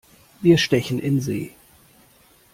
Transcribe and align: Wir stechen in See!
Wir 0.41 0.57
stechen 0.57 0.97
in 0.97 1.21
See! 1.21 1.51